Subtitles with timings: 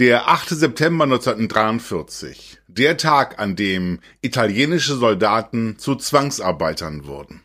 [0.00, 0.48] Der 8.
[0.48, 7.42] September 1943, der Tag, an dem italienische Soldaten zu Zwangsarbeitern wurden.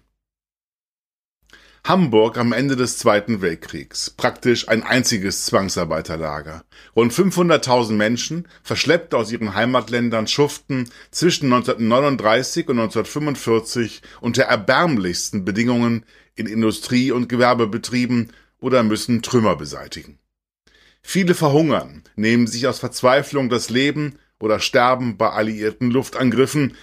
[1.84, 6.64] Hamburg am Ende des Zweiten Weltkriegs, praktisch ein einziges Zwangsarbeiterlager.
[6.96, 16.06] Rund 500.000 Menschen, verschleppt aus ihren Heimatländern, schuften zwischen 1939 und 1945 unter erbärmlichsten Bedingungen
[16.36, 18.32] in Industrie- und Gewerbebetrieben
[18.62, 20.20] oder müssen Trümmer beseitigen.
[21.08, 26.76] Viele verhungern, nehmen sich aus Verzweiflung das Leben oder sterben bei alliierten Luftangriffen,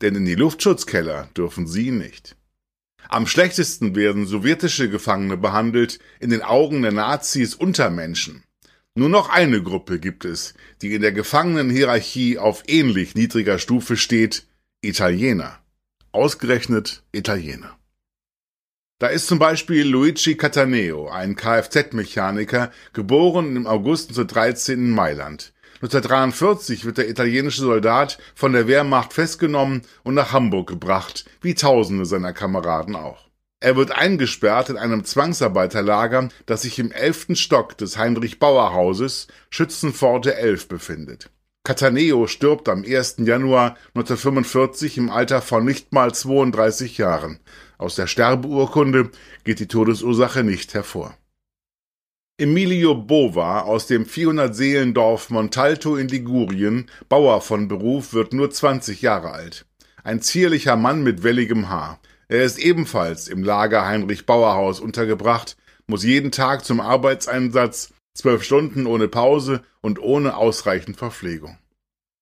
[0.00, 2.36] denn in die Luftschutzkeller dürfen sie nicht.
[3.08, 8.44] Am schlechtesten werden sowjetische Gefangene behandelt, in den Augen der Nazis Untermenschen.
[8.94, 14.46] Nur noch eine Gruppe gibt es, die in der Gefangenenhierarchie auf ähnlich niedriger Stufe steht,
[14.82, 15.58] Italiener.
[16.12, 17.76] Ausgerechnet Italiener.
[19.04, 25.52] Da ist zum Beispiel Luigi Cataneo, ein Kfz-Mechaniker, geboren im August 1913 in Mailand.
[25.82, 32.06] 1943 wird der italienische Soldat von der Wehrmacht festgenommen und nach Hamburg gebracht, wie tausende
[32.06, 33.28] seiner Kameraden auch.
[33.60, 40.68] Er wird eingesperrt in einem Zwangsarbeiterlager, das sich im elften Stock des Heinrich-Bauer-Hauses Schützenpforte 11
[40.68, 41.28] befindet.
[41.66, 43.16] Cataneo stirbt am 1.
[43.20, 47.40] Januar 1945 im Alter von nicht mal 32 Jahren.
[47.84, 49.10] Aus der Sterbeurkunde
[49.44, 51.14] geht die Todesursache nicht hervor.
[52.38, 59.32] Emilio Bova aus dem 400-Seelendorf Montalto in Ligurien, Bauer von Beruf, wird nur 20 Jahre
[59.32, 59.66] alt.
[60.02, 62.00] Ein zierlicher Mann mit welligem Haar.
[62.28, 68.86] Er ist ebenfalls im Lager Heinrich Bauerhaus untergebracht, muss jeden Tag zum Arbeitseinsatz, zwölf Stunden
[68.86, 71.58] ohne Pause und ohne ausreichend Verpflegung.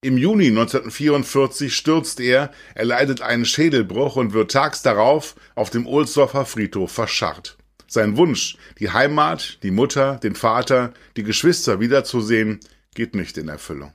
[0.05, 5.87] Im Juni 1944 stürzt er, er leidet einen Schädelbruch und wird tags darauf auf dem
[5.87, 7.57] Ohlsdorfer Friedhof verscharrt.
[7.87, 12.59] Sein Wunsch, die Heimat, die Mutter, den Vater, die Geschwister wiederzusehen,
[12.97, 13.93] geht nicht in Erfüllung.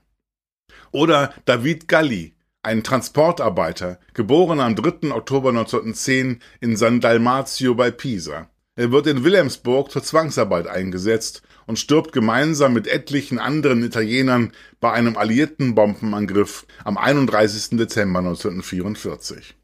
[0.91, 5.11] Oder David Galli, ein Transportarbeiter, geboren am 3.
[5.11, 8.49] Oktober 1910 in San Dalmazio bei Pisa.
[8.77, 14.91] Er wird in Wilhelmsburg zur Zwangsarbeit eingesetzt und stirbt gemeinsam mit etlichen anderen Italienern bei
[14.91, 17.77] einem alliierten Bombenangriff am 31.
[17.77, 19.55] Dezember 1944.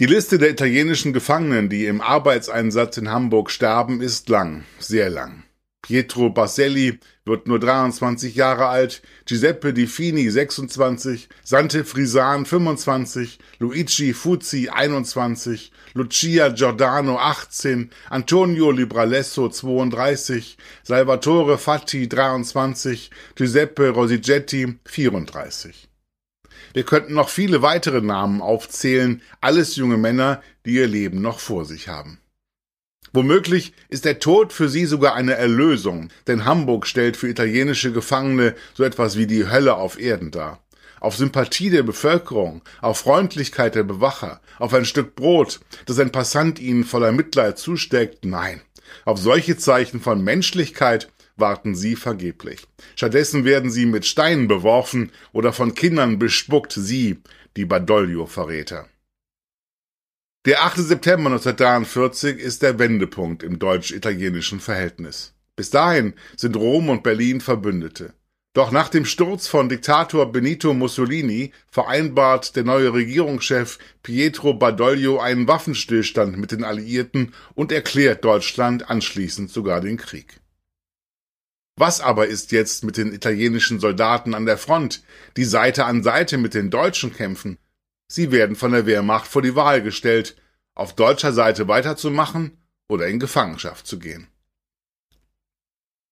[0.00, 5.44] Die Liste der italienischen Gefangenen, die im Arbeitseinsatz in Hamburg sterben, ist lang, sehr lang.
[5.88, 14.12] Pietro Basselli wird nur 23 Jahre alt, Giuseppe Di Fini 26, Sante Frisan 25, Luigi
[14.12, 25.88] Fuzzi 21, Lucia Giordano 18, Antonio Libralesso 32, Salvatore Fatti 23, Giuseppe Rosigetti 34.
[26.74, 31.64] Wir könnten noch viele weitere Namen aufzählen, alles junge Männer, die ihr Leben noch vor
[31.64, 32.20] sich haben.
[33.12, 38.54] Womöglich ist der Tod für sie sogar eine Erlösung, denn Hamburg stellt für italienische Gefangene
[38.74, 40.60] so etwas wie die Hölle auf Erden dar.
[41.00, 46.58] Auf Sympathie der Bevölkerung, auf Freundlichkeit der Bewacher, auf ein Stück Brot, das ein Passant
[46.58, 48.60] ihnen voller Mitleid zusteckt, nein.
[49.04, 52.66] Auf solche Zeichen von Menschlichkeit warten sie vergeblich.
[52.96, 57.18] Stattdessen werden sie mit Steinen beworfen oder von Kindern bespuckt, sie,
[57.56, 58.88] die Badoglio-Verräter.
[60.44, 60.76] Der 8.
[60.76, 65.34] September 1943 ist der Wendepunkt im deutsch-italienischen Verhältnis.
[65.56, 68.14] Bis dahin sind Rom und Berlin Verbündete.
[68.52, 75.48] Doch nach dem Sturz von Diktator Benito Mussolini vereinbart der neue Regierungschef Pietro Badoglio einen
[75.48, 80.40] Waffenstillstand mit den Alliierten und erklärt Deutschland anschließend sogar den Krieg.
[81.76, 85.02] Was aber ist jetzt mit den italienischen Soldaten an der Front,
[85.36, 87.58] die Seite an Seite mit den Deutschen kämpfen?
[88.10, 90.36] Sie werden von der Wehrmacht vor die Wahl gestellt,
[90.74, 92.56] auf deutscher Seite weiterzumachen
[92.88, 94.28] oder in Gefangenschaft zu gehen.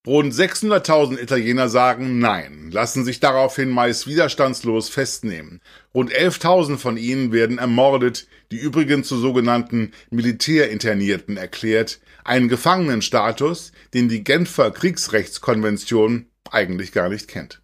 [0.07, 5.61] Rund 600.000 Italiener sagen Nein, lassen sich daraufhin meist widerstandslos festnehmen.
[5.95, 14.09] Rund 11.000 von ihnen werden ermordet, die übrigen zu sogenannten Militärinternierten erklärt, einen Gefangenenstatus, den
[14.09, 17.61] die Genfer Kriegsrechtskonvention eigentlich gar nicht kennt.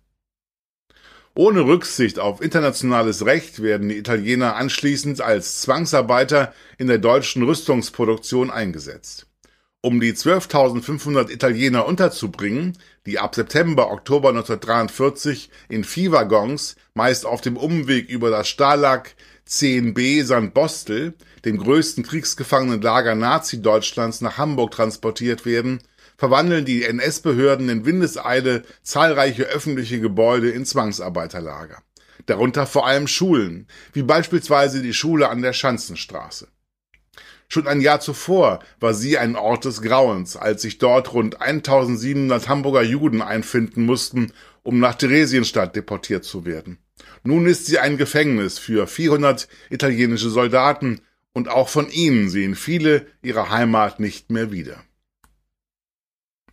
[1.34, 8.50] Ohne Rücksicht auf internationales Recht werden die Italiener anschließend als Zwangsarbeiter in der deutschen Rüstungsproduktion
[8.50, 9.26] eingesetzt.
[9.81, 12.76] Um die 12.500 Italiener unterzubringen,
[13.06, 19.14] die ab September, Oktober 1943 in Viehwaggons, meist auf dem Umweg über das Stalag
[19.49, 20.52] 10b St.
[20.52, 21.14] Bostel,
[21.46, 25.81] dem größten Kriegsgefangenenlager Nazi-Deutschlands, nach Hamburg transportiert werden,
[26.22, 31.82] verwandeln die NS-Behörden in Windeseile zahlreiche öffentliche Gebäude in Zwangsarbeiterlager.
[32.26, 36.46] Darunter vor allem Schulen, wie beispielsweise die Schule an der Schanzenstraße.
[37.48, 42.48] Schon ein Jahr zuvor war sie ein Ort des Grauens, als sich dort rund 1700
[42.48, 44.30] Hamburger Juden einfinden mussten,
[44.62, 46.78] um nach Theresienstadt deportiert zu werden.
[47.25, 51.00] Nun ist sie ein Gefängnis für 400 italienische Soldaten
[51.32, 54.84] und auch von ihnen sehen viele ihre Heimat nicht mehr wieder.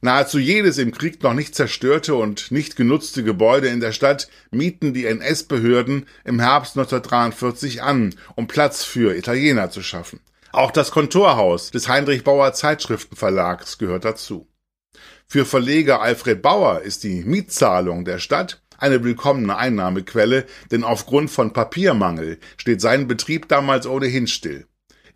[0.01, 4.93] Nahezu jedes im Krieg noch nicht zerstörte und nicht genutzte Gebäude in der Stadt mieten
[4.93, 10.21] die NS-Behörden im Herbst 1943 an, um Platz für Italiener zu schaffen.
[10.53, 14.47] Auch das Kontorhaus des Heinrich Bauer Zeitschriftenverlags gehört dazu.
[15.27, 21.51] Für Verleger Alfred Bauer ist die Mietzahlung der Stadt eine willkommene Einnahmequelle, denn aufgrund von
[21.51, 24.68] Papiermangel steht sein Betrieb damals ohnehin still.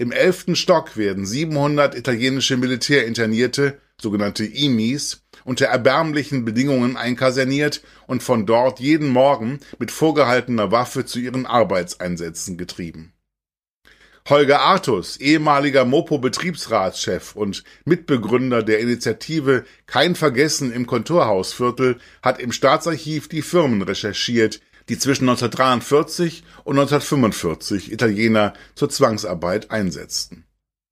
[0.04, 8.46] Im elften Stock werden 700 italienische Militärinternierte sogenannte IMIs, unter erbärmlichen Bedingungen einkaserniert und von
[8.46, 13.14] dort jeden Morgen mit vorgehaltener Waffe zu ihren Arbeitseinsätzen getrieben.
[14.28, 23.30] Holger Artus, ehemaliger Mopo-Betriebsratschef und Mitbegründer der Initiative Kein Vergessen im Kontorhausviertel, hat im Staatsarchiv
[23.30, 24.60] die Firmen recherchiert,
[24.90, 30.46] die zwischen 1943 und 1945 Italiener zur Zwangsarbeit einsetzten.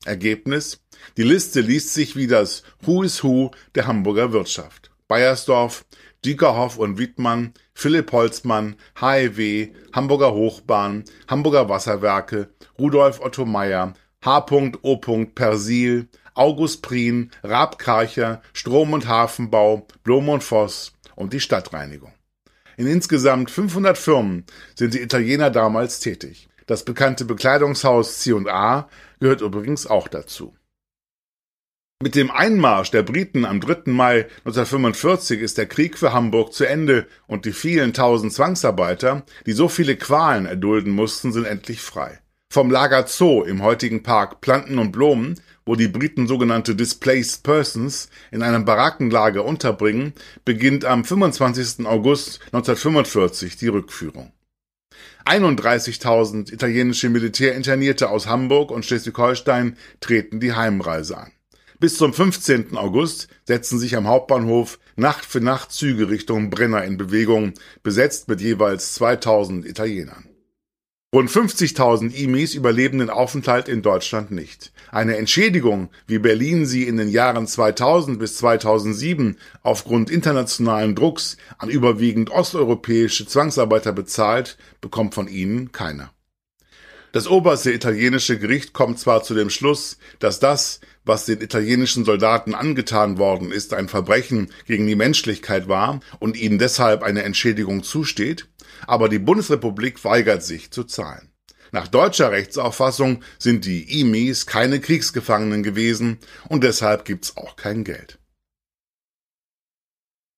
[0.05, 0.81] Ergebnis
[1.17, 4.91] die Liste liest sich wie das Who is Who der Hamburger Wirtschaft.
[5.07, 5.85] Bayersdorf,
[6.23, 12.49] Diekerhoff und Wittmann, Philipp Holzmann, HEW, Hamburger Hochbahn, Hamburger Wasserwerke,
[12.79, 13.93] Rudolf Otto Meyer,
[14.23, 14.97] H.O.
[15.35, 22.13] Persil, August Prien, Raab Karcher, Strom- und Hafenbau, Blom und Voss und die Stadtreinigung.
[22.81, 24.43] In insgesamt 500 Firmen
[24.73, 26.49] sind die Italiener damals tätig.
[26.65, 28.89] Das bekannte Bekleidungshaus C&A
[29.19, 30.55] gehört übrigens auch dazu.
[32.01, 33.91] Mit dem Einmarsch der Briten am 3.
[33.91, 39.51] Mai 1945 ist der Krieg für Hamburg zu Ende und die vielen tausend Zwangsarbeiter, die
[39.51, 42.19] so viele Qualen erdulden mussten, sind endlich frei.
[42.51, 48.09] Vom Lager Zoo im heutigen Park Planten und Blumen, wo die Briten sogenannte Displaced Persons
[48.31, 50.13] in einem Barackenlager unterbringen,
[50.45, 51.85] beginnt am 25.
[51.85, 54.31] August 1945 die Rückführung.
[55.25, 61.31] 31.000 italienische Militärinternierte aus Hamburg und Schleswig-Holstein treten die Heimreise an.
[61.79, 62.77] Bis zum 15.
[62.77, 68.39] August setzen sich am Hauptbahnhof Nacht für Nacht Züge Richtung Brenner in Bewegung, besetzt mit
[68.39, 70.30] jeweils 2000 Italienern.
[71.13, 74.71] Rund 50.000 Imis überleben den Aufenthalt in Deutschland nicht.
[74.91, 81.67] Eine Entschädigung, wie Berlin sie in den Jahren 2000 bis 2007 aufgrund internationalen Drucks an
[81.67, 86.13] überwiegend osteuropäische Zwangsarbeiter bezahlt, bekommt von ihnen keiner.
[87.11, 92.53] Das oberste italienische Gericht kommt zwar zu dem Schluss, dass das, was den italienischen Soldaten
[92.53, 98.47] angetan worden ist, ein Verbrechen gegen die Menschlichkeit war und ihnen deshalb eine Entschädigung zusteht,
[98.87, 101.29] aber die Bundesrepublik weigert sich zu zahlen.
[101.71, 106.19] Nach deutscher Rechtsauffassung sind die IMIs keine Kriegsgefangenen gewesen
[106.49, 108.19] und deshalb gibt's auch kein Geld.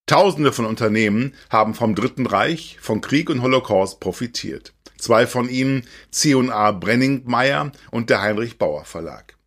[0.06, 4.74] Tausende von Unternehmen haben vom Dritten Reich, von Krieg und Holocaust profitiert.
[4.98, 9.38] Zwei von ihnen C&A Brenningmeier und der Heinrich Bauer Verlag.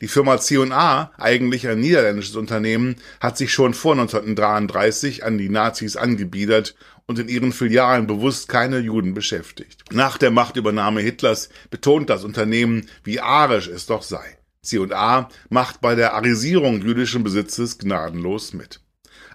[0.00, 5.96] Die Firma C&A, eigentlich ein niederländisches Unternehmen, hat sich schon vor 1933 an die Nazis
[5.96, 9.82] angebiedert und in ihren Filialen bewusst keine Juden beschäftigt.
[9.90, 14.38] Nach der Machtübernahme Hitlers betont das Unternehmen, wie arisch es doch sei.
[14.62, 18.80] C&A macht bei der Arisierung jüdischen Besitzes gnadenlos mit.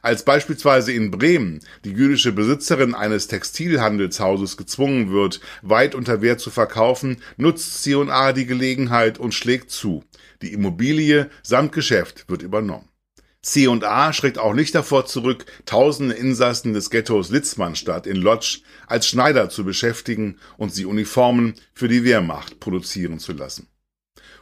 [0.03, 6.51] Als beispielsweise in Bremen die jüdische Besitzerin eines Textilhandelshauses gezwungen wird, weit unter Wert zu
[6.51, 10.03] verkaufen, nutzt C&A die Gelegenheit und schlägt zu.
[10.43, 12.89] Die Immobilie samt Geschäft wird übernommen.
[13.43, 19.49] C&A schreckt auch nicht davor zurück, tausende Insassen des Ghettos Litzmannstadt in Lodz als Schneider
[19.49, 23.69] zu beschäftigen und sie Uniformen für die Wehrmacht produzieren zu lassen.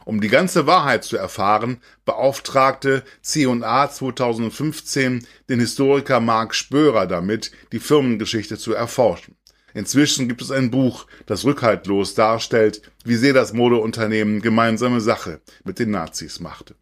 [0.04, 7.78] Um die ganze Wahrheit zu erfahren, beauftragte C&A 2015 den Historiker Mark Spörer damit, die
[7.78, 9.36] Firmengeschichte zu erforschen.
[9.74, 15.78] Inzwischen gibt es ein Buch, das rückhaltlos darstellt, wie sehr das Modeunternehmen gemeinsame Sache mit
[15.78, 16.74] den Nazis machte.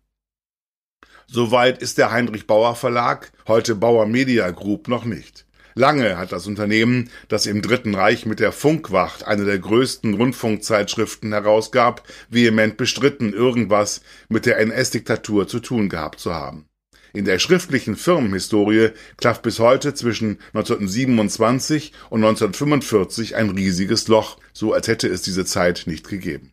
[1.27, 5.47] Soweit ist der Heinrich Bauer Verlag, heute Bauer Media Group, noch nicht.
[5.75, 11.33] Lange hat das Unternehmen, das im Dritten Reich mit der Funkwacht eine der größten Rundfunkzeitschriften
[11.33, 16.70] herausgab, vehement bestritten, irgendwas mit der NS-Diktatur zu tun gehabt zu haben.
[17.13, 24.73] In der schriftlichen Firmenhistorie klafft bis heute zwischen 1927 und 1945 ein riesiges Loch, so
[24.73, 26.53] als hätte es diese Zeit nicht gegeben.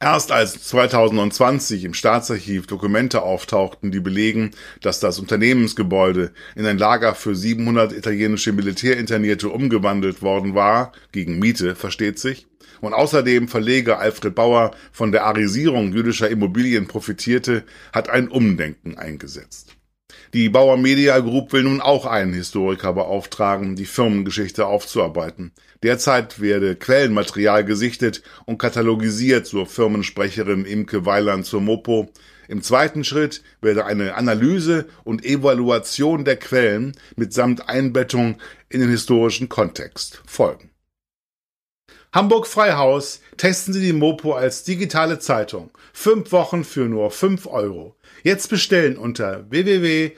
[0.00, 4.50] Erst als 2020 im Staatsarchiv Dokumente auftauchten, die belegen,
[4.82, 11.74] dass das Unternehmensgebäude in ein Lager für 700 italienische Militärinternierte umgewandelt worden war, gegen Miete,
[11.74, 12.46] versteht sich,
[12.80, 19.76] und außerdem Verleger Alfred Bauer von der Arisierung jüdischer Immobilien profitierte, hat ein Umdenken eingesetzt.
[20.34, 25.52] Die Bauer Media Group will nun auch einen Historiker beauftragen, die Firmengeschichte aufzuarbeiten.
[25.84, 32.10] Derzeit werde Quellenmaterial gesichtet und katalogisiert, zur Firmensprecherin Imke Weiland zur Mopo.
[32.48, 38.38] Im zweiten Schritt werde eine Analyse und Evaluation der Quellen mitsamt Einbettung
[38.68, 40.73] in den historischen Kontext folgen.
[42.14, 45.72] Hamburg Freihaus testen Sie die Mopo als digitale Zeitung.
[45.92, 47.96] Fünf Wochen für nur fünf Euro.
[48.22, 50.14] Jetzt bestellen unter www.mopo.de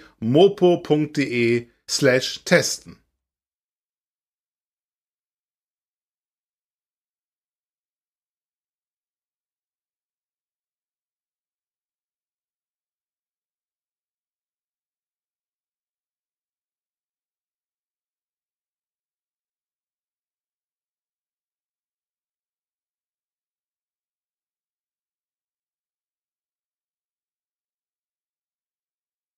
[1.88, 2.98] slash testen.